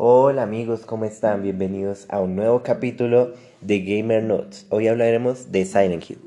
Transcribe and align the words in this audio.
Hola 0.00 0.44
amigos, 0.44 0.82
¿cómo 0.86 1.06
están? 1.06 1.42
Bienvenidos 1.42 2.06
a 2.08 2.20
un 2.20 2.36
nuevo 2.36 2.62
capítulo 2.62 3.32
de 3.60 3.80
Gamer 3.80 4.22
Notes. 4.22 4.64
Hoy 4.70 4.86
hablaremos 4.86 5.50
de 5.50 5.64
Silent 5.64 6.08
Hill. 6.08 6.20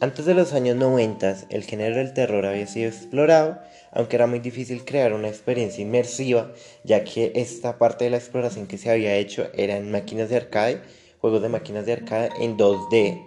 Antes 0.00 0.26
de 0.26 0.34
los 0.34 0.52
años 0.52 0.74
90, 0.74 1.46
el 1.50 1.62
género 1.62 1.94
del 1.94 2.14
terror 2.14 2.44
había 2.44 2.66
sido 2.66 2.88
explorado, 2.88 3.60
aunque 3.92 4.16
era 4.16 4.26
muy 4.26 4.40
difícil 4.40 4.84
crear 4.84 5.12
una 5.12 5.28
experiencia 5.28 5.82
inmersiva, 5.82 6.50
ya 6.82 7.04
que 7.04 7.30
esta 7.36 7.78
parte 7.78 8.06
de 8.06 8.10
la 8.10 8.16
exploración 8.16 8.66
que 8.66 8.76
se 8.76 8.90
había 8.90 9.14
hecho 9.14 9.46
era 9.54 9.76
en 9.76 9.92
máquinas 9.92 10.28
de 10.28 10.38
arcade, 10.38 10.80
juegos 11.20 11.42
de 11.42 11.48
máquinas 11.48 11.86
de 11.86 11.92
arcade 11.92 12.30
en 12.40 12.56
2D. 12.56 13.22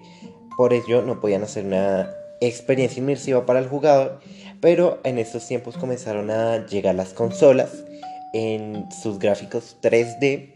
Por 0.58 0.74
ello 0.74 1.04
no 1.04 1.22
podían 1.22 1.44
hacer 1.44 1.64
una 1.64 2.14
experiencia 2.42 3.00
inmersiva 3.00 3.46
para 3.46 3.60
el 3.60 3.70
jugador, 3.70 4.20
pero 4.60 5.00
en 5.06 5.20
estos 5.20 5.48
tiempos 5.48 5.78
comenzaron 5.78 6.30
a 6.32 6.66
llegar 6.66 6.96
las 6.96 7.14
consolas 7.14 7.86
en 8.34 8.92
sus 8.92 9.20
gráficos 9.20 9.78
3D 9.82 10.54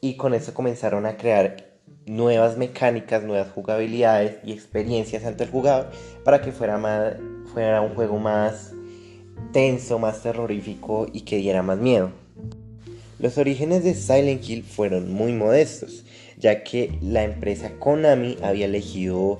y 0.00 0.16
con 0.16 0.34
eso 0.34 0.52
comenzaron 0.52 1.06
a 1.06 1.16
crear 1.16 1.72
nuevas 2.06 2.56
mecánicas, 2.56 3.22
nuevas 3.22 3.50
jugabilidades 3.52 4.36
y 4.44 4.52
experiencias 4.52 5.24
ante 5.24 5.44
el 5.44 5.50
jugador 5.50 5.90
para 6.24 6.40
que 6.42 6.52
fuera, 6.52 6.78
más, 6.78 7.14
fuera 7.52 7.80
un 7.80 7.94
juego 7.94 8.18
más 8.18 8.72
tenso, 9.52 9.98
más 9.98 10.22
terrorífico 10.22 11.06
y 11.12 11.22
que 11.22 11.36
diera 11.36 11.62
más 11.62 11.78
miedo. 11.78 12.10
Los 13.18 13.38
orígenes 13.38 13.84
de 13.84 13.94
Silent 13.94 14.48
Hill 14.48 14.64
fueron 14.64 15.12
muy 15.12 15.32
modestos, 15.32 16.04
ya 16.38 16.64
que 16.64 16.98
la 17.00 17.22
empresa 17.22 17.70
Konami 17.78 18.36
había 18.42 18.66
elegido 18.66 19.38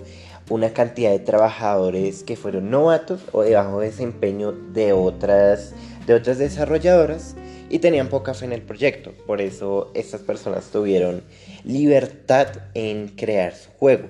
una 0.50 0.72
cantidad 0.72 1.10
de 1.10 1.18
trabajadores 1.18 2.22
que 2.22 2.36
fueron 2.36 2.70
novatos 2.70 3.22
o 3.32 3.42
de 3.42 3.54
bajo 3.54 3.80
desempeño 3.80 4.52
de 4.52 4.92
otras, 4.92 5.74
de 6.06 6.14
otras 6.14 6.38
desarrolladoras 6.38 7.36
y 7.70 7.78
tenían 7.78 8.08
poca 8.08 8.34
fe 8.34 8.44
en 8.44 8.52
el 8.52 8.62
proyecto. 8.62 9.12
Por 9.26 9.40
eso 9.40 9.90
estas 9.94 10.20
personas 10.20 10.70
tuvieron 10.70 11.22
libertad 11.64 12.48
en 12.74 13.08
crear 13.08 13.54
su 13.54 13.70
juego. 13.70 14.08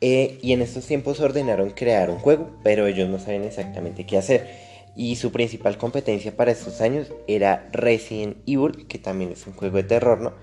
Eh, 0.00 0.38
y 0.42 0.52
en 0.52 0.62
estos 0.62 0.86
tiempos 0.86 1.20
ordenaron 1.20 1.70
crear 1.70 2.10
un 2.10 2.18
juego, 2.18 2.50
pero 2.62 2.86
ellos 2.86 3.08
no 3.08 3.18
saben 3.18 3.44
exactamente 3.44 4.06
qué 4.06 4.18
hacer. 4.18 4.48
Y 4.94 5.16
su 5.16 5.32
principal 5.32 5.78
competencia 5.78 6.36
para 6.36 6.52
estos 6.52 6.80
años 6.80 7.12
era 7.26 7.68
Resident 7.72 8.36
Evil, 8.46 8.86
que 8.86 8.98
también 8.98 9.32
es 9.32 9.46
un 9.46 9.54
juego 9.54 9.76
de 9.76 9.84
terror, 9.84 10.20
¿no? 10.20 10.34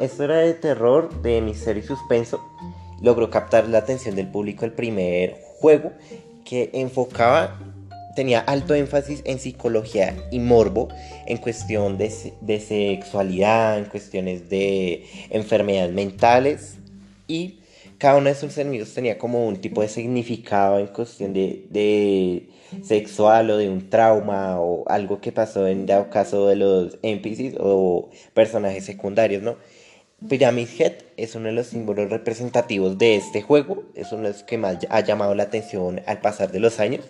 esto 0.00 0.24
era 0.24 0.38
de 0.38 0.52
terror, 0.52 1.22
de 1.22 1.40
misterio 1.40 1.82
y 1.82 1.86
suspenso. 1.86 2.40
Logró 3.00 3.30
captar 3.30 3.68
la 3.68 3.78
atención 3.78 4.14
del 4.14 4.28
público 4.28 4.64
el 4.64 4.72
primer 4.72 5.38
juego 5.60 5.92
que 6.44 6.70
enfocaba 6.74 7.58
tenía 8.16 8.40
alto 8.40 8.74
énfasis 8.74 9.22
en 9.24 9.38
psicología 9.38 10.16
y 10.32 10.40
morbo, 10.40 10.88
en 11.26 11.36
cuestión 11.36 11.98
de, 11.98 12.10
sexualidad, 12.10 13.78
en 13.78 13.84
cuestiones 13.84 14.50
de 14.50 15.04
enfermedades 15.30 15.94
mentales 15.94 16.78
y 17.28 17.60
cada 17.98 18.16
uno 18.16 18.28
de 18.28 18.34
sus 18.34 18.58
enemigos 18.58 18.92
tenía 18.92 19.16
como 19.16 19.46
un 19.46 19.56
tipo 19.56 19.82
de 19.82 19.88
significado 19.88 20.78
en 20.78 20.88
cuestión 20.88 21.32
de, 21.32 22.48
sexual 22.82 23.50
o 23.50 23.56
de 23.58 23.68
un 23.68 23.88
trauma 23.88 24.60
o 24.60 24.88
algo 24.88 25.20
que 25.20 25.30
pasó 25.30 25.68
en 25.68 25.86
dado 25.86 26.10
caso 26.10 26.48
de 26.48 26.56
los 26.56 26.98
NPCs 27.02 27.56
o 27.60 28.10
personajes 28.34 28.84
secundarios, 28.84 29.42
¿no? 29.42 29.56
Pyramid 30.28 30.68
Head 30.78 30.94
es 31.18 31.34
uno 31.34 31.46
de 31.46 31.52
los 31.52 31.66
símbolos 31.68 32.08
representativos 32.08 32.96
de 32.96 33.16
este 33.16 33.42
juego, 33.42 33.84
es 33.94 34.12
uno 34.12 34.22
de 34.22 34.30
los 34.30 34.42
que 34.42 34.56
más 34.56 34.78
ha 34.88 35.00
llamado 35.00 35.34
la 35.34 35.44
atención 35.44 36.00
al 36.06 36.20
pasar 36.20 36.50
de 36.50 36.60
los 36.60 36.80
años 36.80 37.04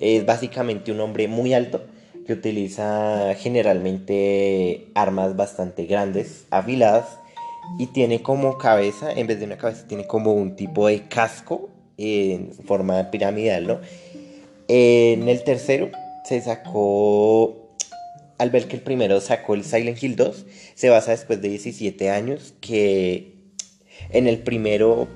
es 0.00 0.24
básicamente 0.24 0.92
un 0.92 1.00
hombre 1.00 1.28
muy 1.28 1.54
alto 1.54 1.82
que 2.26 2.34
utiliza 2.34 3.34
generalmente 3.36 4.88
armas 4.94 5.34
bastante 5.34 5.86
grandes, 5.86 6.44
afiladas, 6.50 7.18
y 7.78 7.86
tiene 7.86 8.22
como 8.22 8.58
cabeza, 8.58 9.12
en 9.12 9.26
vez 9.26 9.38
de 9.38 9.46
una 9.46 9.56
cabeza, 9.56 9.86
tiene 9.86 10.06
como 10.06 10.32
un 10.32 10.56
tipo 10.56 10.86
de 10.88 11.08
casco 11.08 11.70
en 11.96 12.52
forma 12.52 13.10
piramidal, 13.10 13.66
¿no? 13.66 13.80
En 14.68 15.28
el 15.28 15.42
tercero 15.42 15.90
se 16.24 16.40
sacó, 16.40 17.74
al 18.38 18.50
ver 18.50 18.68
que 18.68 18.76
el 18.76 18.82
primero 18.82 19.20
sacó 19.20 19.54
el 19.54 19.64
Silent 19.64 20.02
Hill 20.02 20.16
2, 20.16 20.46
se 20.74 20.90
basa 20.90 21.12
después 21.12 21.40
de 21.40 21.48
17 21.48 22.10
años 22.10 22.54
que 22.60 23.34
en 24.10 24.26
el 24.26 24.38
primero 24.38 25.08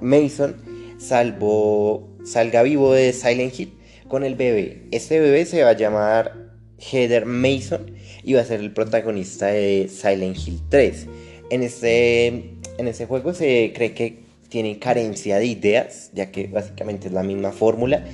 Mason 0.00 0.56
salvo, 0.98 2.08
salga 2.24 2.62
vivo 2.62 2.92
de 2.92 3.12
Silent 3.12 3.58
Hill 3.58 3.77
con 4.08 4.24
el 4.24 4.34
bebé. 4.34 4.82
Este 4.90 5.20
bebé 5.20 5.44
se 5.44 5.62
va 5.62 5.70
a 5.70 5.76
llamar 5.76 6.48
Heather 6.78 7.26
Mason 7.26 7.92
y 8.22 8.34
va 8.34 8.40
a 8.40 8.44
ser 8.44 8.60
el 8.60 8.72
protagonista 8.72 9.46
de 9.46 9.88
Silent 9.88 10.36
Hill 10.36 10.60
3. 10.68 11.06
En 11.50 11.62
este, 11.62 12.26
en 12.26 12.88
este 12.88 13.06
juego 13.06 13.34
se 13.34 13.72
cree 13.74 13.94
que 13.94 14.20
tiene 14.48 14.78
carencia 14.78 15.38
de 15.38 15.46
ideas, 15.46 16.10
ya 16.14 16.30
que 16.30 16.46
básicamente 16.46 17.08
es 17.08 17.14
la 17.14 17.22
misma 17.22 17.52
fórmula. 17.52 18.04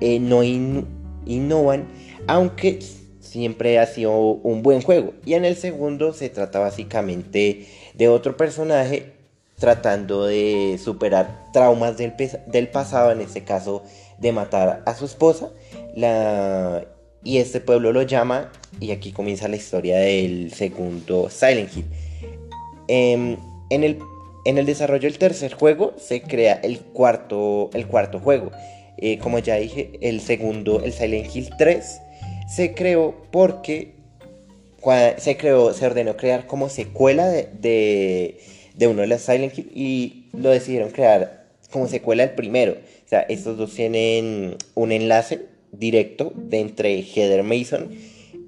Eh, 0.00 0.18
no 0.20 0.42
innovan, 0.42 1.86
aunque 2.26 2.80
siempre 3.20 3.78
ha 3.78 3.86
sido 3.86 4.12
un 4.18 4.62
buen 4.62 4.82
juego. 4.82 5.14
Y 5.24 5.34
en 5.34 5.44
el 5.44 5.56
segundo 5.56 6.12
se 6.12 6.28
trata 6.28 6.58
básicamente 6.58 7.66
de 7.94 8.08
otro 8.08 8.36
personaje 8.36 9.15
tratando 9.58 10.26
de 10.26 10.78
superar 10.82 11.50
traumas 11.52 11.96
del, 11.96 12.14
del 12.46 12.68
pasado, 12.68 13.10
en 13.10 13.20
este 13.20 13.44
caso 13.44 13.82
de 14.18 14.32
matar 14.32 14.82
a 14.86 14.94
su 14.94 15.04
esposa. 15.04 15.50
La, 15.94 16.84
y 17.22 17.38
este 17.38 17.60
pueblo 17.60 17.92
lo 17.92 18.02
llama, 18.02 18.52
y 18.80 18.92
aquí 18.92 19.12
comienza 19.12 19.48
la 19.48 19.56
historia 19.56 19.98
del 19.98 20.52
segundo 20.52 21.28
Silent 21.30 21.76
Hill. 21.76 21.86
Em, 22.88 23.36
en, 23.70 23.82
el, 23.84 23.98
en, 24.44 24.58
el, 24.58 24.66
desarrollo 24.66 25.08
del 25.08 25.18
tercer 25.18 25.54
juego 25.54 25.94
se 25.98 26.22
crea 26.22 26.60
el 26.62 26.78
cuarto, 26.80 27.70
el 27.72 27.86
cuarto 27.86 28.20
juego. 28.20 28.52
Eh, 28.98 29.18
como 29.18 29.38
ya 29.38 29.56
dije, 29.56 29.92
el 30.02 30.20
segundo, 30.20 30.82
el 30.84 30.92
Silent 30.92 31.34
Hill 31.34 31.50
3, 31.58 32.00
se 32.48 32.74
creó 32.74 33.14
porque 33.32 33.96
se 35.18 35.36
creó, 35.36 35.74
se 35.74 35.84
ordenó 35.84 36.16
crear 36.16 36.46
como 36.46 36.68
secuela 36.68 37.26
de, 37.26 37.48
de, 37.60 38.38
de 38.76 38.86
uno 38.86 39.02
de 39.02 39.08
los 39.08 39.22
Silent 39.22 39.56
Hill 39.58 39.70
y 39.74 40.26
lo 40.32 40.50
decidieron 40.50 40.90
crear 40.90 41.46
como 41.70 41.88
secuela 41.88 42.26
del 42.26 42.34
primero. 42.34 42.72
O 42.72 43.08
sea, 43.08 43.20
estos 43.20 43.56
dos 43.56 43.74
tienen 43.74 44.56
un 44.74 44.92
enlace 44.92 45.46
directo 45.72 46.32
de 46.34 46.60
entre 46.60 47.02
Heather 47.02 47.42
Mason 47.42 47.90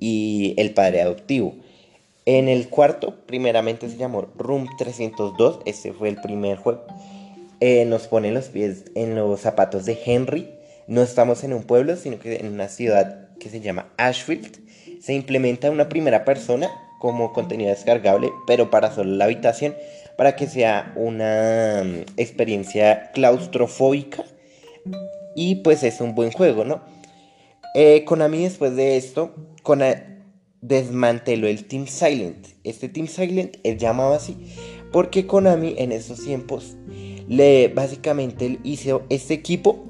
y 0.00 0.54
el 0.56 0.72
padre 0.72 1.02
adoptivo. 1.02 1.54
En 2.26 2.48
el 2.48 2.68
cuarto, 2.68 3.16
primeramente 3.26 3.88
se 3.88 3.96
llamó 3.96 4.28
Room 4.36 4.68
302, 4.76 5.60
este 5.64 5.92
fue 5.92 6.10
el 6.10 6.20
primer 6.20 6.58
juego. 6.58 6.84
Eh, 7.60 7.84
nos 7.86 8.06
ponen 8.06 8.34
los 8.34 8.50
pies 8.50 8.84
en 8.94 9.16
los 9.16 9.40
zapatos 9.40 9.86
de 9.86 9.98
Henry. 10.04 10.50
No 10.86 11.02
estamos 11.02 11.42
en 11.42 11.52
un 11.52 11.64
pueblo, 11.64 11.96
sino 11.96 12.18
que 12.18 12.36
en 12.36 12.52
una 12.52 12.68
ciudad 12.68 13.28
que 13.38 13.48
se 13.48 13.60
llama 13.60 13.88
Ashfield. 13.96 14.58
Se 15.00 15.14
implementa 15.14 15.70
una 15.70 15.88
primera 15.88 16.24
persona 16.24 16.70
como 17.00 17.32
contenido 17.32 17.70
descargable, 17.70 18.30
pero 18.46 18.70
para 18.70 18.94
solo 18.94 19.12
la 19.12 19.24
habitación 19.24 19.74
para 20.18 20.34
que 20.34 20.48
sea 20.48 20.92
una 20.96 21.84
mm, 21.84 22.14
experiencia 22.16 23.12
claustrofóbica 23.12 24.24
y 25.36 25.56
pues 25.62 25.84
es 25.84 26.00
un 26.00 26.16
buen 26.16 26.32
juego, 26.32 26.64
¿no? 26.64 26.82
Eh, 27.76 28.04
Konami 28.04 28.42
después 28.42 28.74
de 28.74 28.96
esto 28.96 29.32
desmanteló 30.60 31.46
el 31.46 31.66
Team 31.66 31.86
Silent. 31.86 32.48
Este 32.64 32.88
Team 32.88 33.06
Silent 33.06 33.58
es 33.62 33.78
llamado 33.78 34.12
así 34.12 34.36
porque 34.90 35.28
Konami 35.28 35.76
en 35.78 35.92
esos 35.92 36.24
tiempos 36.24 36.76
le 37.28 37.68
básicamente 37.68 38.58
hizo 38.64 39.02
este 39.10 39.34
equipo 39.34 39.84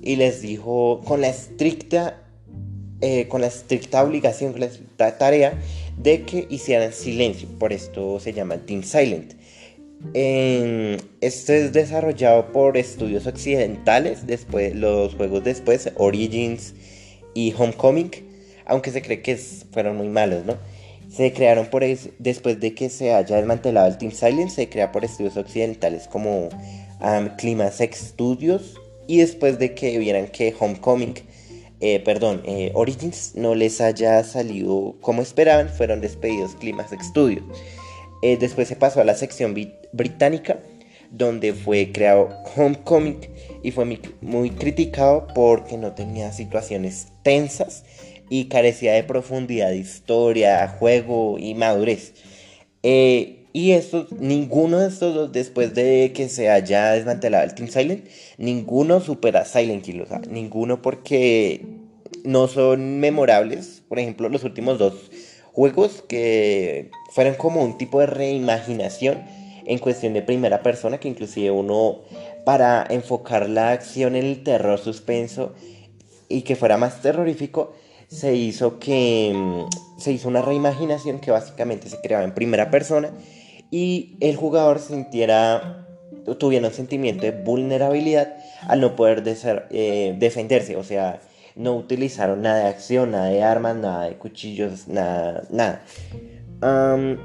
y 0.00 0.14
les 0.14 0.42
dijo 0.42 1.00
con 1.04 1.20
la 1.20 1.28
estricta 1.28 2.22
eh, 3.00 3.26
con 3.26 3.40
la 3.40 3.48
estricta 3.48 4.04
obligación, 4.04 4.52
con 4.52 4.60
la 4.60 4.66
estricta 4.66 5.18
tarea 5.18 5.60
de 5.98 6.22
que 6.22 6.46
hicieran 6.48 6.92
silencio. 6.92 7.48
Por 7.58 7.72
esto 7.72 8.20
se 8.20 8.32
llama 8.32 8.58
Team 8.58 8.84
Silent. 8.84 9.41
Esto 10.12 11.52
es 11.52 11.72
desarrollado 11.72 12.52
por 12.52 12.76
estudios 12.76 13.26
occidentales, 13.26 14.26
después, 14.26 14.74
los 14.74 15.14
juegos 15.14 15.44
después, 15.44 15.90
Origins 15.96 16.74
y 17.34 17.54
Homecoming, 17.56 18.10
aunque 18.66 18.90
se 18.90 19.00
cree 19.00 19.22
que 19.22 19.36
fueron 19.36 19.96
muy 19.96 20.08
malos, 20.08 20.44
¿no? 20.44 20.56
Se 21.10 21.32
crearon 21.32 21.66
por 21.66 21.84
después 22.18 22.58
de 22.60 22.74
que 22.74 22.88
se 22.88 23.12
haya 23.12 23.36
desmantelado 23.36 23.86
el 23.86 23.98
Team 23.98 24.12
Silent, 24.12 24.50
se 24.50 24.68
crea 24.68 24.92
por 24.92 25.04
estudios 25.04 25.36
occidentales 25.36 26.08
como 26.08 26.48
um, 26.48 27.28
Climax 27.36 27.80
Studios 27.94 28.80
y 29.06 29.18
después 29.18 29.58
de 29.58 29.74
que 29.74 29.98
vieran 29.98 30.28
que 30.28 30.54
Homecoming, 30.58 31.14
eh, 31.80 32.00
perdón, 32.00 32.42
eh, 32.46 32.70
Origins 32.74 33.32
no 33.34 33.54
les 33.54 33.80
haya 33.80 34.24
salido 34.24 34.96
como 35.00 35.20
esperaban, 35.20 35.68
fueron 35.68 36.00
despedidos 36.00 36.54
Climax 36.54 36.92
Studios. 37.02 37.44
Eh, 38.22 38.36
después 38.38 38.68
se 38.68 38.76
pasó 38.76 39.00
a 39.00 39.04
la 39.04 39.14
sección 39.14 39.54
británica, 39.92 40.60
donde 41.10 41.52
fue 41.52 41.92
creado 41.92 42.30
Homecoming 42.56 43.18
y 43.62 43.72
fue 43.72 43.84
muy, 44.20 44.50
criticado 44.50 45.26
porque 45.34 45.76
no 45.76 45.92
tenía 45.92 46.32
situaciones 46.32 47.08
tensas 47.22 47.84
y 48.30 48.46
carecía 48.46 48.94
de 48.94 49.02
profundidad 49.02 49.70
de 49.70 49.78
historia, 49.78 50.68
juego 50.68 51.36
y 51.38 51.54
madurez. 51.54 52.14
Eh, 52.82 53.42
y 53.52 53.72
estos, 53.72 54.10
ninguno 54.12 54.78
de 54.78 54.88
estos 54.88 55.14
dos, 55.14 55.32
después 55.32 55.74
de 55.74 56.12
que 56.14 56.30
se 56.30 56.48
haya 56.48 56.92
desmantelado 56.92 57.44
el 57.44 57.54
Team 57.54 57.68
Silent, 57.68 58.08
ninguno 58.38 59.00
supera 59.00 59.44
Silent 59.44 59.86
Hill. 59.86 60.00
O 60.00 60.06
sea, 60.06 60.20
ninguno 60.20 60.80
porque 60.80 61.60
no 62.24 62.48
son 62.48 62.98
memorables. 63.00 63.82
Por 63.88 63.98
ejemplo, 63.98 64.30
los 64.30 64.44
últimos 64.44 64.78
dos 64.78 65.10
juegos 65.52 66.02
que 66.08 66.90
fueron 67.10 67.34
como 67.34 67.62
un 67.62 67.78
tipo 67.78 68.00
de 68.00 68.06
reimaginación 68.06 69.22
en 69.64 69.78
cuestión 69.78 70.12
de 70.12 70.22
primera 70.22 70.62
persona, 70.62 70.98
que 70.98 71.08
inclusive 71.08 71.50
uno 71.50 72.00
para 72.44 72.84
enfocar 72.88 73.48
la 73.48 73.70
acción 73.70 74.16
en 74.16 74.24
el 74.24 74.42
terror 74.42 74.78
suspenso 74.78 75.54
y 76.28 76.42
que 76.42 76.56
fuera 76.56 76.78
más 76.78 77.00
terrorífico, 77.02 77.72
se 78.08 78.34
hizo 78.34 78.78
que 78.78 79.32
mm, 79.34 80.00
se 80.00 80.12
hizo 80.12 80.28
una 80.28 80.42
reimaginación 80.42 81.20
que 81.20 81.30
básicamente 81.30 81.88
se 81.88 82.00
creaba 82.00 82.24
en 82.24 82.34
primera 82.34 82.70
persona 82.70 83.10
y 83.70 84.16
el 84.20 84.36
jugador 84.36 84.80
sintiera 84.80 85.86
tuviera 86.38 86.68
un 86.68 86.74
sentimiento 86.74 87.22
de 87.22 87.32
vulnerabilidad 87.32 88.36
al 88.68 88.80
no 88.80 88.94
poder 88.94 89.22
eh, 89.70 90.14
defenderse, 90.18 90.76
o 90.76 90.84
sea, 90.84 91.20
no 91.56 91.76
utilizaron 91.76 92.42
nada 92.42 92.64
de 92.64 92.68
acción, 92.68 93.12
nada 93.12 93.26
de 93.26 93.42
armas, 93.42 93.76
nada 93.76 94.04
de 94.06 94.14
cuchillos, 94.14 94.88
nada, 94.88 95.42
nada. 95.50 95.82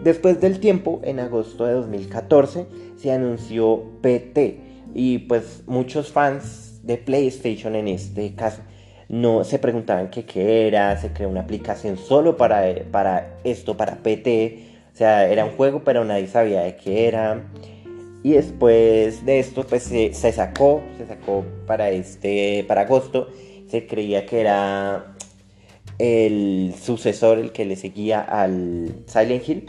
después 0.03 0.41
del 0.41 0.59
tiempo, 0.59 1.01
en 1.03 1.19
agosto 1.19 1.65
de 1.65 1.74
2014, 1.74 2.65
se 2.97 3.12
anunció 3.12 3.83
PT 4.01 4.59
y 4.94 5.19
pues 5.19 5.63
muchos 5.68 6.12
fans 6.12 6.79
de 6.83 6.97
PlayStation 6.97 7.75
en 7.75 7.88
este 7.88 8.33
caso 8.33 8.62
no 9.09 9.44
se 9.44 9.59
preguntaban 9.59 10.09
qué, 10.09 10.68
era, 10.68 10.97
se 10.97 11.13
creó 11.13 11.30
una 11.30 11.41
aplicación 11.41 11.97
solo 11.97 12.35
para, 12.35 12.63
para 12.91 13.38
esto, 13.44 13.77
para 13.77 13.97
PT, 13.97 14.59
o 14.94 14.97
sea, 14.97 15.30
era 15.30 15.45
un 15.45 15.51
juego 15.51 15.83
pero 15.83 16.03
nadie 16.03 16.27
sabía 16.27 16.62
de 16.62 16.75
qué 16.75 17.07
era. 17.07 17.44
Y 18.23 18.31
después 18.31 19.25
de 19.25 19.39
esto 19.39 19.63
pues 19.63 19.83
se, 19.83 20.13
se 20.13 20.31
sacó, 20.33 20.81
se 20.97 21.06
sacó 21.07 21.45
para 21.65 21.91
este, 21.91 22.65
para 22.68 22.81
agosto 22.81 23.30
se 23.69 23.87
creía 23.87 24.25
que 24.25 24.41
era 24.41 25.15
el 25.99 26.73
sucesor, 26.81 27.39
el 27.39 27.51
que 27.51 27.65
le 27.65 27.75
seguía 27.75 28.21
al 28.21 29.03
Silent 29.07 29.47
Hill, 29.47 29.65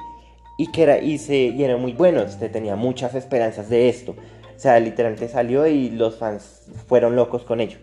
y 0.59 0.73
que 0.73 0.83
era, 0.83 0.99
y, 0.99 1.19
se, 1.19 1.37
y 1.37 1.63
era 1.63 1.77
muy 1.77 1.93
bueno, 1.93 2.29
se 2.29 2.49
tenía 2.49 2.77
muchas 2.77 3.15
esperanzas 3.15 3.69
de 3.69 3.89
esto. 3.89 4.13
O 4.13 4.61
sea, 4.61 4.81
literalmente 4.81 5.29
salió 5.29 5.67
y 5.69 5.91
los 5.91 6.17
fans 6.17 6.63
fueron 6.89 7.15
locos 7.15 7.45
con 7.45 7.61
ello. 7.61 7.79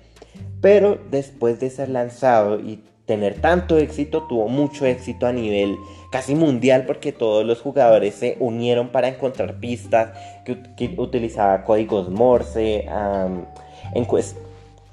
Pero 0.60 1.00
después 1.10 1.60
de 1.60 1.70
ser 1.70 1.90
lanzado 1.90 2.60
y 2.60 2.84
tener 3.06 3.40
tanto 3.40 3.78
éxito, 3.78 4.24
tuvo 4.24 4.50
mucho 4.50 4.86
éxito 4.86 5.28
a 5.28 5.32
nivel 5.32 5.78
casi 6.12 6.36
mundial 6.36 6.86
porque 6.86 7.12
todos 7.12 7.46
los 7.46 7.62
jugadores 7.62 8.16
se 8.16 8.36
unieron 8.40 8.90
para 8.90 9.08
encontrar 9.08 9.60
pistas 9.60 10.18
que, 10.44 10.96
utilizaba 10.98 11.64
códigos 11.64 12.10
Morse, 12.10 12.86
en, 13.94 14.06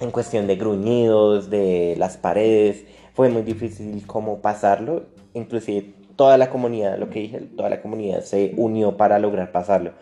en 0.03 0.11
cuestión 0.11 0.47
de 0.49 0.57
gruñidos, 0.57 1.49
de 1.49 1.95
las 1.97 2.17
paredes, 2.17 2.85
fue 3.15 3.29
muy 3.29 3.43
difícil 3.43 4.05
como 4.07 4.41
pasarlo, 4.41 5.05
inclusive 5.33 5.95
toda 6.17 6.37
la 6.39 6.51
comunidad, 6.51 6.99
lo 6.99 7.09
que 7.09 7.21
dije, 7.21 7.41
toda 7.57 7.71
la 7.71 7.81
comunidad 7.81 8.23
se 8.23 8.53
unió 8.57 8.97
para 8.97 9.19
lograr 9.19 9.53
pasarlo. 9.53 9.93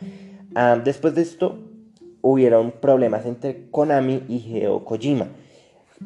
Ah, 0.55 0.81
después 0.83 1.15
de 1.15 1.23
esto, 1.23 1.59
hubieron 2.23 2.73
problemas 2.73 3.27
entre 3.27 3.71
Konami 3.71 4.23
y 4.29 4.37
Hideo 4.37 4.85
Kojima. 4.85 5.29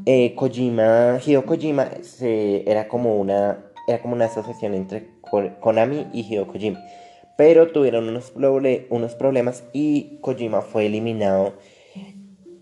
Eh, 0.07 0.35
Kojima, 0.35 1.21
Hideo 1.25 1.47
Kojima 1.47 1.89
era, 2.21 2.89
como 2.89 3.17
una, 3.17 3.65
era 3.87 4.03
como 4.03 4.15
una 4.15 4.25
asociación 4.25 4.75
entre 4.75 5.09
Konami 5.61 6.09
y 6.13 6.23
Hideo 6.23 6.49
Kojima. 6.49 6.81
Pero 7.37 7.69
tuvieron 7.69 8.09
unos, 8.09 8.33
unos 8.91 9.15
problemas 9.15 9.65
y 9.73 10.19
Kojima 10.21 10.63
fue 10.63 10.87
eliminado 10.87 11.55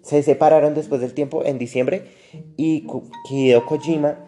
se 0.03 0.23
separaron 0.23 0.75
después 0.75 1.01
del 1.01 1.15
tiempo 1.15 1.45
en 1.45 1.59
diciembre 1.59 2.03
y 2.57 2.87
Hideo 3.31 3.65
Kojima 3.67 4.19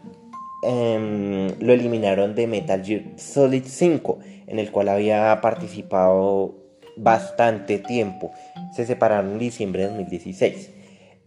em, 0.62 1.48
lo 1.60 1.72
eliminaron 1.72 2.34
de 2.34 2.46
Metal 2.46 2.82
Gear 2.84 3.02
Solid 3.16 3.64
5, 3.66 4.18
en 4.46 4.58
el 4.58 4.70
cual 4.70 4.88
había 4.88 5.40
participado 5.40 6.54
bastante 6.96 7.78
tiempo. 7.78 8.30
Se 8.74 8.86
separaron 8.86 9.32
en 9.32 9.38
diciembre 9.38 9.82
de 9.82 9.88
2016. 9.88 10.70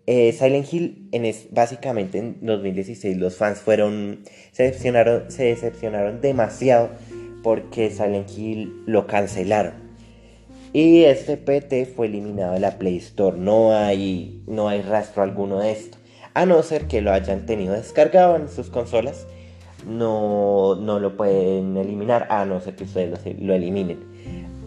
Eh, 0.10 0.32
Silent 0.32 0.74
Hill, 0.74 1.10
en 1.12 1.26
es, 1.26 1.48
básicamente 1.52 2.18
en 2.18 2.38
2016, 2.42 3.18
los 3.18 3.36
fans 3.36 3.60
fueron. 3.60 4.24
Se 4.54 4.64
decepcionaron, 4.64 5.30
se 5.30 5.44
decepcionaron 5.44 6.22
demasiado 6.22 6.90
porque 7.44 7.92
Silent 7.92 8.30
Hill 8.30 8.84
lo 8.86 9.06
cancelaron. 9.06 9.87
Y 10.74 11.04
este 11.06 11.38
PT 11.38 11.86
fue 11.86 12.08
eliminado 12.08 12.54
de 12.54 12.60
la 12.60 12.78
Play 12.78 12.98
Store. 12.98 13.38
No 13.38 13.74
hay, 13.74 14.42
no 14.48 14.68
hay 14.68 14.82
rastro 14.82 15.24
alguno 15.24 15.60
de 15.60 15.72
esto. 15.72 15.98
A 16.34 16.46
no 16.46 16.62
ser 16.62 16.88
que 16.88 17.02
lo 17.02 17.12
hayan 17.12 17.46
tenido 17.46 17.74
descargado 17.74 18.36
en 18.36 18.50
sus 18.50 18.70
consolas. 18.70 19.26
No, 19.88 20.76
no 20.76 21.00
lo 21.00 21.16
pueden 21.16 21.78
eliminar. 21.78 22.28
A 22.30 22.46
no 22.46 22.60
ser 22.60 22.76
que 22.76 22.84
ustedes 22.84 23.40
lo, 23.40 23.54
eliminen. 23.54 24.00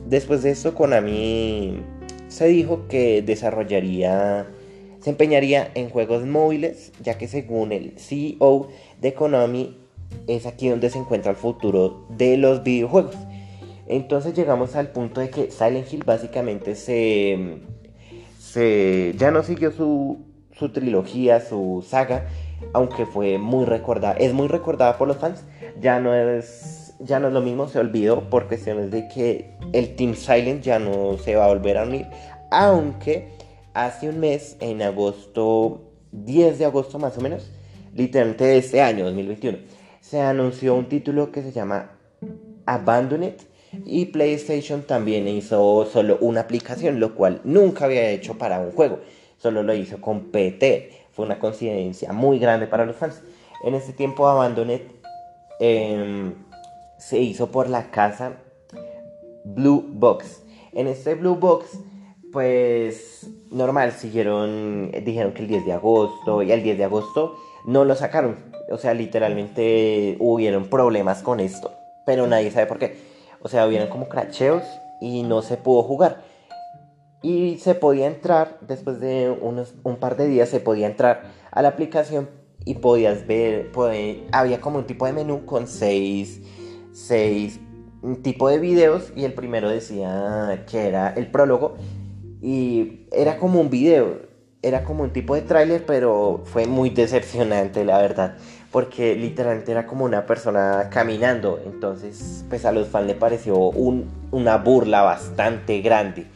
Después 0.07 0.43
de 0.43 0.51
esto, 0.51 0.75
Konami 0.75 1.81
se 2.29 2.47
dijo 2.49 2.89
que 2.89 3.23
desarrollaría. 3.23 4.47
Se 5.01 5.11
empeñaría 5.11 5.71
en 5.75 5.91
juegos 5.91 6.25
móviles. 6.25 6.93
Ya 7.03 7.19
que 7.19 7.29
según 7.29 7.73
el 7.73 7.99
CEO 7.99 8.69
de 9.01 9.15
Konami. 9.15 9.77
Es 10.27 10.45
aquí 10.45 10.69
donde 10.69 10.91
se 10.91 10.99
encuentra 10.99 11.31
el 11.31 11.37
futuro 11.37 12.05
de 12.09 12.37
los 12.37 12.65
videojuegos 12.65 13.17
entonces 13.91 14.35
llegamos 14.35 14.77
al 14.77 14.93
punto 14.93 15.21
de 15.21 15.31
que 15.31 15.51
Silent 15.51 15.93
Hill 15.93 16.05
básicamente 16.07 16.77
se, 16.77 17.59
se 18.39 19.15
ya 19.19 19.33
no 19.33 19.43
siguió 19.43 19.73
su, 19.73 20.27
su 20.53 20.69
trilogía, 20.71 21.41
su 21.41 21.85
saga, 21.85 22.27
aunque 22.73 23.05
fue 23.05 23.39
muy 23.39 23.65
recordada, 23.65 24.15
es 24.15 24.33
muy 24.33 24.47
recordada 24.47 24.97
por 24.97 25.09
los 25.09 25.17
fans, 25.17 25.43
ya 25.81 25.99
no 25.99 26.15
es, 26.15 26.95
ya 27.01 27.19
no 27.19 27.27
es 27.27 27.33
lo 27.33 27.41
mismo, 27.41 27.67
se 27.67 27.81
olvidó 27.81 28.31
por 28.31 28.47
cuestiones 28.47 28.93
de 28.93 29.09
que 29.09 29.57
el 29.73 29.97
Team 29.97 30.15
Silent 30.15 30.63
ya 30.63 30.79
no 30.79 31.19
se 31.19 31.35
va 31.35 31.47
a 31.47 31.49
volver 31.49 31.77
a 31.77 31.83
unir, 31.83 32.07
aunque 32.53 33.33
hace 33.75 34.09
un 34.09 34.21
mes, 34.21 34.57
en 34.61 34.83
agosto, 34.83 35.91
10 36.13 36.61
de 36.61 36.65
agosto 36.65 37.01
más 37.01 37.19
o 37.19 37.21
menos, 37.23 37.51
literalmente 37.93 38.45
de 38.45 38.59
este 38.59 38.83
año, 38.83 39.05
2021, 39.05 39.59
se 40.01 40.21
anunció 40.21 40.77
un 40.77 40.89
título 40.89 41.33
que 41.33 41.43
se 41.43 41.51
llama 41.51 41.91
Abandoned 42.67 43.50
y 43.91 44.07
PlayStation 44.07 44.83
también 44.83 45.27
hizo 45.27 45.85
solo 45.85 46.17
una 46.21 46.43
aplicación, 46.43 47.01
lo 47.01 47.17
cual 47.17 47.41
nunca 47.43 47.87
había 47.87 48.09
hecho 48.11 48.39
para 48.39 48.61
un 48.61 48.71
juego. 48.71 49.01
Solo 49.37 49.65
lo 49.65 49.75
hizo 49.75 50.01
con 50.01 50.31
PT. 50.31 50.93
Fue 51.11 51.27
una 51.27 51.41
coincidencia 51.41 52.13
muy 52.13 52.39
grande 52.39 52.69
para 52.69 52.87
los 52.87 52.95
fans. 52.95 53.21
En 53.65 53.75
ese 53.75 53.93
tiempo 53.93 54.29
Abandoned 54.29 54.83
em, 55.59 56.35
se 56.99 57.19
hizo 57.19 57.51
por 57.51 57.69
la 57.69 57.91
casa 57.91 58.35
Blue 59.45 59.85
Box. 59.89 60.45
En 60.73 60.87
este 60.87 61.17
Blue 61.17 61.35
Box, 61.35 61.77
pues 62.33 63.27
normal, 63.51 63.91
siguieron, 63.91 64.93
dijeron 65.05 65.33
que 65.33 65.43
el 65.43 65.49
10 65.49 65.67
de 65.67 65.73
agosto 65.73 66.45
y 66.45 66.53
el 66.53 66.63
10 66.63 66.79
de 66.79 66.85
agosto 66.85 67.39
no 67.67 67.85
lo 67.85 67.97
sacaron. 67.97 68.37
O 68.71 68.79
sea, 68.79 68.95
literalmente 68.95 70.17
hubieron 70.21 70.67
problemas 70.67 71.25
con 71.25 71.41
esto, 71.41 71.73
pero 72.07 72.29
nadie 72.29 72.53
sabe 72.53 72.67
por 72.67 72.79
qué. 72.79 73.10
O 73.43 73.49
sea, 73.49 73.67
hubieron 73.67 73.89
como 73.89 74.09
cracheos 74.09 74.63
y 75.01 75.23
no 75.23 75.43
se 75.43 75.57
pudo 75.57 75.83
jugar. 75.83 76.23
Y 77.23 77.59
se 77.59 77.75
podía 77.75 78.07
entrar, 78.07 78.59
después 78.61 79.01
de 79.01 79.31
unos, 79.31 79.75
un 79.83 79.97
par 79.97 80.17
de 80.17 80.27
días, 80.27 80.49
se 80.49 80.61
podía 80.61 80.87
entrar 80.87 81.23
a 81.51 81.63
la 81.63 81.69
aplicación 81.69 82.29
y 82.65 82.75
podías 82.75 83.27
ver, 83.27 83.71
había 84.33 84.61
como 84.61 84.79
un 84.79 84.87
tipo 84.87 85.07
de 85.07 85.13
menú 85.13 85.47
con 85.47 85.67
seis, 85.67 86.43
seis 86.93 87.61
tipo 88.23 88.49
de 88.49 88.59
videos 88.59 89.13
y 89.15 89.25
el 89.25 89.35
primero 89.35 89.69
decía 89.69 90.65
que 90.71 90.87
era 90.87 91.11
el 91.11 91.31
prólogo 91.31 91.77
y 92.41 93.07
era 93.13 93.39
como 93.39 93.61
un 93.61 93.71
video, 93.71 94.23
era 94.63 94.85
como 94.85 95.03
un 95.03 95.13
tipo 95.13 95.35
de 95.35 95.43
tráiler, 95.43 95.85
pero 95.85 96.43
fue 96.45 96.67
muy 96.67 96.91
decepcionante, 96.91 97.85
la 97.85 97.99
verdad 97.99 98.37
porque 98.71 99.17
literalmente 99.17 99.73
era 99.73 99.87
como 99.87 100.05
una 100.05 100.27
persona 100.27 100.89
caminando. 100.91 101.61
Entonces, 101.65 102.45
pues 102.49 102.65
a 102.65 102.73
los 102.73 102.89
fans 102.89 103.07
le 103.07 103.15
pareció 103.15 103.57
una 103.57 104.57
burla 104.59 105.03
bastante 105.03 105.81
grande. 105.81 106.27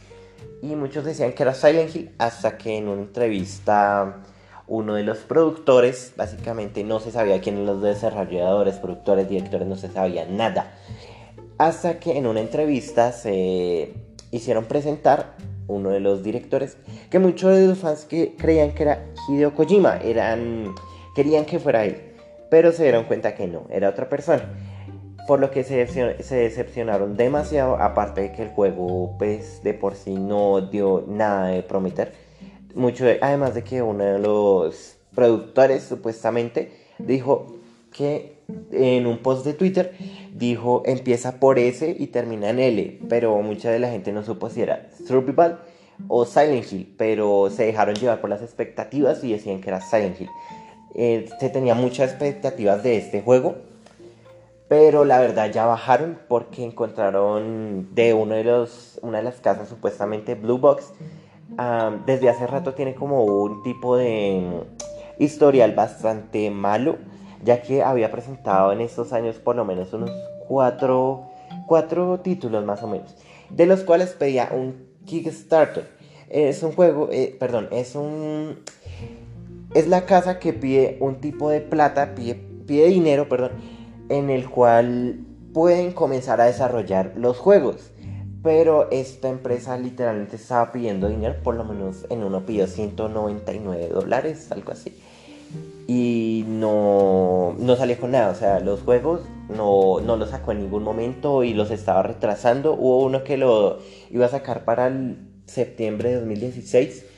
Y 0.61 0.75
muchos 0.75 1.05
decían 1.05 1.33
que 1.33 1.43
era 1.43 1.53
Silent 1.53 1.95
Hill 1.95 2.11
hasta 2.17 2.57
que 2.57 2.77
en 2.77 2.87
una 2.87 3.01
entrevista 3.01 4.21
uno 4.67 4.95
de 4.95 5.03
los 5.03 5.19
productores, 5.19 6.13
básicamente 6.17 6.83
no 6.83 6.99
se 6.99 7.11
sabía 7.11 7.39
quiénes 7.39 7.67
los 7.67 7.83
desarrolladores, 7.83 8.75
productores, 8.77 9.29
directores, 9.29 9.67
no 9.67 9.75
se 9.75 9.89
sabía 9.89 10.25
nada. 10.25 10.73
Hasta 11.59 11.99
que 11.99 12.17
en 12.17 12.25
una 12.25 12.39
entrevista 12.39 13.11
se 13.11 13.93
hicieron 14.31 14.65
presentar 14.65 15.35
uno 15.67 15.91
de 15.91 15.99
los 15.99 16.23
directores, 16.23 16.77
que 17.11 17.19
muchos 17.19 17.55
de 17.55 17.67
los 17.67 17.77
fans 17.77 18.05
que 18.05 18.35
creían 18.35 18.73
que 18.73 18.83
era 18.83 19.05
Hideo 19.29 19.53
Kojima, 19.53 19.97
eran, 19.97 20.73
querían 21.15 21.45
que 21.45 21.59
fuera 21.59 21.85
él 21.85 22.14
pero 22.49 22.71
se 22.71 22.83
dieron 22.83 23.05
cuenta 23.05 23.35
que 23.35 23.47
no, 23.47 23.67
era 23.69 23.89
otra 23.89 24.09
persona. 24.09 24.43
Por 25.27 25.39
lo 25.39 25.49
que 25.49 25.63
se, 25.63 25.75
decepcionaron 25.75 27.17
demasiado, 27.17 27.77
aparte 27.77 28.21
de 28.21 28.31
que 28.31 28.43
el 28.43 28.49
juego 28.49 29.15
pues 29.17 29.63
de 29.63 29.73
por 29.73 29.95
sí 29.95 30.13
no 30.13 30.61
dio 30.61 31.03
nada 31.07 31.47
de 31.47 31.63
prometer. 31.63 32.13
Mucho 32.75 33.05
además 33.21 33.55
de 33.55 33.63
que 33.63 33.81
uno 33.81 34.03
de 34.03 34.19
los 34.19 34.97
productores 35.15 35.83
supuestamente 35.83 36.71
dijo 36.99 37.57
que 37.91 38.35
en 38.71 39.07
un 39.07 39.19
post 39.19 39.45
de 39.45 39.53
Twitter 39.53 39.93
dijo 40.33 40.83
empieza 40.85 41.39
por 41.39 41.57
S 41.57 41.95
y 41.97 42.07
termina 42.07 42.49
en 42.49 42.59
L, 42.59 42.99
pero 43.09 43.41
mucha 43.41 43.71
de 43.71 43.79
la 43.79 43.89
gente 43.89 44.11
no 44.11 44.23
supo 44.23 44.49
si 44.49 44.61
era 44.61 44.89
Survival 45.07 45.59
o 46.07 46.25
Silent 46.25 46.71
Hill, 46.71 46.93
pero 46.97 47.49
se 47.49 47.65
dejaron 47.65 47.95
llevar 47.95 48.21
por 48.21 48.29
las 48.29 48.41
expectativas 48.41 49.23
y 49.23 49.31
decían 49.31 49.61
que 49.61 49.69
era 49.69 49.81
Silent 49.81 50.19
Hill. 50.19 50.29
Eh, 50.95 51.29
se 51.39 51.49
tenía 51.49 51.75
muchas 51.75 52.11
expectativas 52.11 52.81
de 52.81 52.97
este 52.97 53.21
juego, 53.21 53.55
pero 54.69 55.03
la 55.03 55.19
verdad 55.19 55.51
ya 55.51 55.65
bajaron 55.65 56.17
porque 56.29 56.63
encontraron 56.63 57.93
de 57.93 58.13
uno 58.13 58.35
de 58.35 58.45
los, 58.45 58.99
una 59.01 59.17
de 59.17 59.25
las 59.25 59.41
casas 59.41 59.67
supuestamente 59.67 60.35
Blue 60.35 60.57
Box. 60.57 60.93
desde 62.05 62.29
hace 62.29 62.47
rato 62.47 62.73
tiene 62.73 62.95
como 62.95 63.25
un 63.25 63.61
tipo 63.63 63.97
de 63.97 64.63
historial 65.19 65.73
bastante 65.73 66.49
malo, 66.49 66.97
ya 67.43 67.61
que 67.61 67.83
había 67.83 68.09
presentado 68.09 68.71
en 68.71 68.81
estos 68.81 69.13
años 69.13 69.35
por 69.35 69.55
lo 69.55 69.65
menos 69.65 69.93
unos 69.93 70.11
cuatro, 70.47 71.29
cuatro 71.67 72.19
títulos 72.21 72.63
más 72.65 72.81
o 72.83 72.87
menos, 72.87 73.15
de 73.49 73.65
los 73.65 73.81
cuales 73.81 74.11
pedía 74.11 74.49
un 74.51 74.87
Kickstarter. 75.05 75.87
Es 76.29 76.63
un 76.63 76.71
juego, 76.71 77.09
eh, 77.11 77.35
perdón, 77.39 77.67
es 77.71 77.95
un... 77.95 78.63
Es 79.75 79.89
la 79.89 80.05
casa 80.05 80.39
que 80.39 80.53
pide 80.53 80.95
un 81.01 81.19
tipo 81.19 81.49
de 81.49 81.59
plata, 81.59 82.15
pide, 82.15 82.35
pide 82.65 82.87
dinero, 82.87 83.27
perdón, 83.27 83.51
en 84.07 84.29
el 84.29 84.49
cual 84.49 85.19
pueden 85.53 85.91
comenzar 85.91 86.39
a 86.39 86.45
desarrollar 86.45 87.11
los 87.17 87.37
juegos. 87.37 87.91
Pero 88.41 88.89
esta 88.89 89.27
empresa 89.27 89.77
literalmente 89.77 90.37
estaba 90.37 90.71
pidiendo 90.71 91.09
dinero, 91.09 91.35
por 91.43 91.55
lo 91.55 91.65
menos 91.65 92.05
en 92.09 92.23
uno 92.23 92.45
pidió 92.45 92.67
199 92.67 93.89
dólares, 93.89 94.49
algo 94.49 94.71
así. 94.71 94.97
Y 95.87 96.45
no, 96.47 97.53
no 97.59 97.75
salió 97.75 97.99
con 97.99 98.11
nada, 98.11 98.31
o 98.31 98.35
sea, 98.35 98.61
los 98.61 98.81
juegos 98.81 99.23
no, 99.49 99.99
no 99.99 100.15
los 100.15 100.29
sacó 100.29 100.53
en 100.53 100.61
ningún 100.61 100.83
momento 100.83 101.43
y 101.43 101.53
los 101.53 101.69
estaba 101.69 102.01
retrasando. 102.01 102.75
Hubo 102.75 103.03
uno 103.03 103.25
que 103.25 103.35
lo 103.35 103.79
iba 104.09 104.25
a 104.25 104.29
sacar 104.29 104.63
para 104.63 104.87
el 104.87 105.17
septiembre 105.47 106.11
de 106.11 106.15
2016 106.21 107.14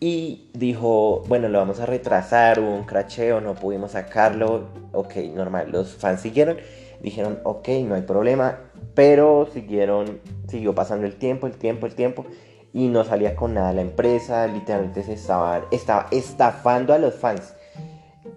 y 0.00 0.48
dijo, 0.54 1.22
bueno, 1.28 1.48
lo 1.48 1.58
vamos 1.58 1.78
a 1.78 1.86
retrasar, 1.86 2.58
hubo 2.58 2.74
un 2.74 2.84
cracheo, 2.84 3.42
no 3.42 3.54
pudimos 3.54 3.92
sacarlo, 3.92 4.68
ok, 4.92 5.16
normal, 5.34 5.70
los 5.70 5.94
fans 5.94 6.22
siguieron, 6.22 6.56
dijeron, 7.02 7.38
ok, 7.44 7.68
no 7.84 7.94
hay 7.94 8.02
problema, 8.02 8.58
pero 8.94 9.46
siguieron, 9.52 10.20
siguió 10.48 10.74
pasando 10.74 11.06
el 11.06 11.16
tiempo, 11.16 11.46
el 11.46 11.56
tiempo, 11.56 11.86
el 11.86 11.94
tiempo, 11.94 12.24
y 12.72 12.88
no 12.88 13.04
salía 13.04 13.36
con 13.36 13.52
nada 13.52 13.74
la 13.74 13.82
empresa, 13.82 14.46
literalmente 14.46 15.02
se 15.02 15.12
estaba, 15.12 15.66
estaba 15.70 16.06
estafando 16.10 16.94
a 16.94 16.98
los 16.98 17.14
fans. 17.14 17.54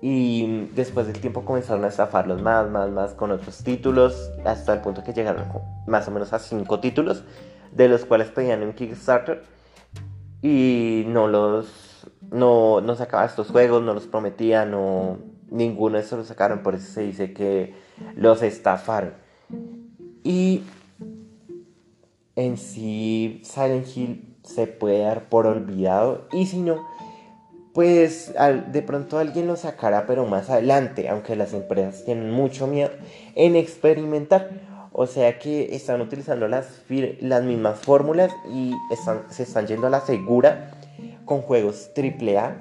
Y 0.02 0.68
después 0.76 1.08
del 1.08 1.20
tiempo 1.20 1.46
comenzaron 1.46 1.86
a 1.86 1.88
estafarlos 1.88 2.42
más, 2.42 2.70
más, 2.70 2.90
más 2.90 3.14
con 3.14 3.32
otros 3.32 3.64
títulos, 3.64 4.32
hasta 4.44 4.74
el 4.74 4.82
punto 4.82 5.02
que 5.02 5.14
llegaron 5.14 5.46
más 5.88 6.10
o 6.10 6.12
menos 6.12 6.34
a 6.34 6.40
cinco 6.40 6.82
títulos, 6.82 7.24
de 7.72 7.88
los 7.88 8.04
cuales 8.04 8.28
pedían 8.30 8.64
un 8.64 8.74
Kickstarter 8.74 9.44
y 10.44 11.06
no 11.08 11.28
los 11.28 12.06
no, 12.30 12.82
no 12.82 12.96
sacaba 12.96 13.26
estos 13.26 13.50
juegos, 13.50 13.82
no 13.82 13.94
los 13.94 14.08
prometía, 14.08 14.66
no 14.66 15.18
ninguno 15.50 15.98
de 15.98 16.04
estos 16.04 16.20
los 16.20 16.28
sacaron, 16.28 16.64
por 16.64 16.76
eso 16.76 16.92
se 16.92 17.02
dice 17.02 17.34
que 17.34 17.74
los 18.16 18.44
estafaron. 18.44 19.14
Y 20.24 20.64
en 22.36 22.58
sí 22.58 23.42
Silent 23.44 23.88
Hill 23.96 24.36
se 24.44 24.68
puede 24.68 25.00
dar 25.00 25.30
por 25.30 25.46
olvidado 25.46 26.28
y 26.34 26.48
si 26.48 26.60
no, 26.60 26.86
pues 27.74 28.34
de 28.72 28.82
pronto 28.82 29.20
alguien 29.20 29.48
lo 29.48 29.56
sacará 29.56 30.06
pero 30.06 30.26
más 30.26 30.50
adelante, 30.50 31.08
aunque 31.08 31.36
las 31.38 31.54
empresas 31.54 32.04
tienen 32.04 32.32
mucho 32.32 32.68
miedo 32.68 32.92
en 33.36 33.56
experimentar 33.56 34.50
o 34.94 35.08
sea 35.08 35.40
que 35.40 35.76
están 35.76 36.02
utilizando 36.02 36.48
las, 36.48 36.84
las 37.20 37.44
mismas 37.44 37.80
fórmulas 37.80 38.32
y 38.54 38.74
están, 38.92 39.24
se 39.30 39.44
están 39.44 39.66
yendo 39.66 39.88
a 39.88 39.90
la 39.90 40.02
segura 40.02 40.72
con 41.26 41.42
juegos 41.42 41.90
AAA. 41.98 42.58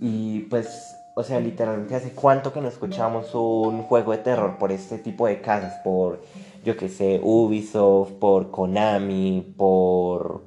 Y 0.00 0.40
pues, 0.40 0.96
o 1.14 1.22
sea, 1.22 1.38
literalmente 1.38 1.94
hace 1.94 2.12
cuánto 2.12 2.52
que 2.52 2.62
no 2.62 2.68
escuchamos 2.68 3.34
un 3.34 3.82
juego 3.82 4.12
de 4.12 4.18
terror 4.18 4.56
por 4.58 4.72
este 4.72 4.96
tipo 4.96 5.26
de 5.26 5.42
casas, 5.42 5.74
por, 5.84 6.22
yo 6.64 6.78
que 6.78 6.88
sé, 6.88 7.20
Ubisoft, 7.22 8.12
por 8.12 8.50
Konami, 8.50 9.54
por 9.56 10.42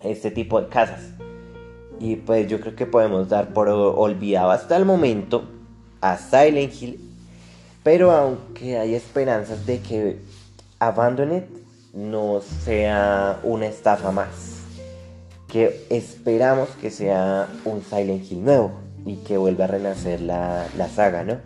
este 0.00 0.30
tipo 0.30 0.58
de 0.58 0.68
casas. 0.68 1.10
Y 2.00 2.16
pues 2.16 2.48
yo 2.48 2.60
creo 2.60 2.74
que 2.74 2.86
podemos 2.86 3.28
dar 3.28 3.52
por 3.52 3.68
olvidado 3.68 4.52
hasta 4.52 4.76
el 4.76 4.86
momento 4.86 5.44
a 6.00 6.16
Silent 6.16 6.72
Hill 6.80 7.11
pero 7.82 8.12
aunque 8.12 8.78
hay 8.78 8.94
esperanzas 8.94 9.66
de 9.66 9.80
que 9.80 10.18
Abandoned 10.78 11.44
no 11.92 12.40
sea 12.40 13.40
una 13.42 13.66
estafa 13.66 14.12
más, 14.12 14.60
que 15.48 15.86
esperamos 15.90 16.70
que 16.80 16.90
sea 16.90 17.48
un 17.64 17.82
Silent 17.82 18.30
Hill 18.30 18.44
nuevo 18.44 18.72
y 19.04 19.16
que 19.16 19.36
vuelva 19.36 19.64
a 19.64 19.68
renacer 19.68 20.20
la, 20.20 20.66
la 20.76 20.88
saga, 20.88 21.24
¿no? 21.24 21.38